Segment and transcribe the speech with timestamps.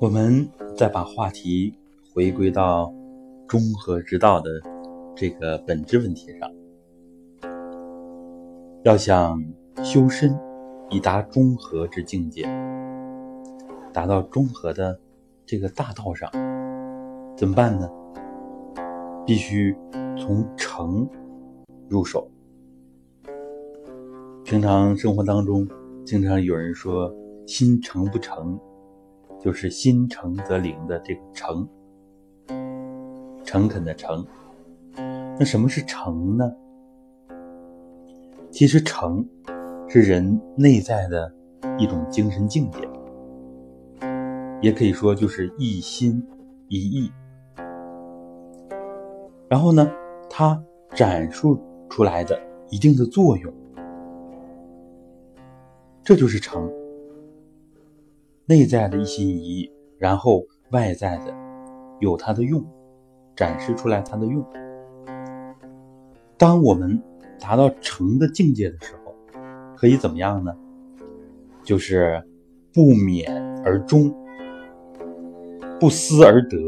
[0.00, 1.74] 我们再把话题
[2.14, 2.94] 回归到
[3.48, 4.48] 中和之道的
[5.16, 6.48] 这个本质问题上，
[8.84, 9.44] 要想
[9.82, 10.38] 修身
[10.88, 12.44] 以达中和之境界，
[13.92, 14.96] 达到中和的
[15.44, 16.30] 这个大道上，
[17.36, 17.90] 怎么办呢？
[19.26, 19.76] 必须
[20.16, 21.08] 从诚
[21.88, 22.30] 入手。
[24.44, 25.66] 平常生活当中，
[26.06, 27.12] 经常有人说
[27.48, 28.56] “心诚不诚”。
[29.40, 31.68] 就是心诚则灵的这个诚，
[33.44, 34.26] 诚恳的诚。
[35.38, 36.52] 那什么是诚呢？
[38.50, 39.24] 其实诚
[39.88, 41.32] 是人内在的
[41.78, 42.80] 一种精神境界，
[44.60, 46.20] 也可以说就是一心
[46.68, 47.12] 一意。
[49.48, 49.88] 然后呢，
[50.28, 50.60] 它
[50.94, 51.58] 展述
[51.88, 53.52] 出来的一定的作用，
[56.02, 56.68] 这就是诚。
[58.48, 61.34] 内在的一心一意，然后外在的
[62.00, 62.64] 有它的用，
[63.36, 64.42] 展示出来它的用。
[66.38, 66.98] 当我们
[67.38, 69.14] 达到成的境界的时候，
[69.76, 70.56] 可以怎么样呢？
[71.62, 72.26] 就是
[72.72, 73.30] 不勉
[73.66, 74.10] 而终，
[75.78, 76.58] 不思而得，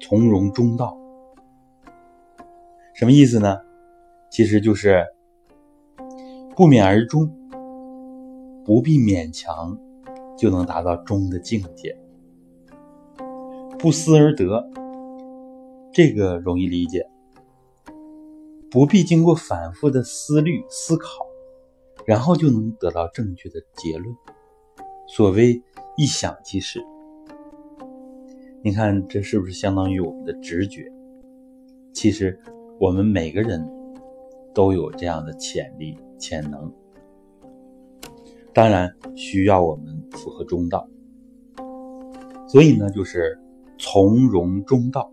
[0.00, 0.96] 从容中道。
[2.94, 3.56] 什么意思呢？
[4.30, 5.04] 其实就是
[6.54, 7.28] 不勉而终。
[8.64, 9.78] 不必勉强
[10.36, 11.96] 就能达到中的境界，
[13.78, 14.68] 不思而得，
[15.92, 17.06] 这个容易理解。
[18.70, 21.26] 不必经过反复的思虑思考，
[22.06, 24.14] 然后就能得到正确的结论。
[25.08, 25.60] 所谓
[25.96, 26.80] 一想即是。
[28.62, 30.84] 你看这是不是相当于我们的直觉？
[31.92, 32.38] 其实
[32.78, 33.68] 我们每个人
[34.54, 36.72] 都有这样的潜力潜能。
[38.52, 40.88] 当然需要我们符合中道，
[42.48, 43.38] 所以呢，就是
[43.78, 45.12] 从容中道，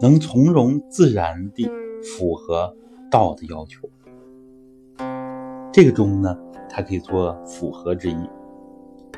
[0.00, 1.68] 能从容自然地
[2.02, 2.72] 符合
[3.10, 3.88] 道的要求。
[5.72, 6.38] 这个中呢，
[6.70, 8.30] 它可以做符合之意，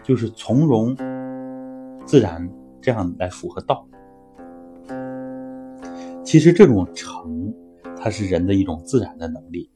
[0.03, 0.97] 就是从容
[2.07, 2.51] 自然
[2.81, 3.87] 这样来符合道。
[6.25, 7.53] 其实这种诚，
[7.99, 9.71] 它是人的一种自然的能力，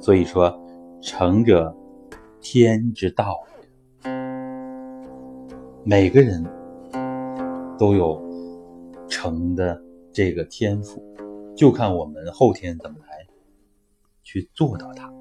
[0.00, 0.58] 所以说。
[1.06, 1.76] 成者，
[2.40, 3.38] 天之道
[4.04, 4.10] 也。
[5.84, 6.42] 每个人
[7.78, 8.18] 都有
[9.06, 9.78] 成的
[10.10, 11.04] 这个天赋，
[11.54, 13.26] 就看我们后天怎么来
[14.22, 15.13] 去做到它。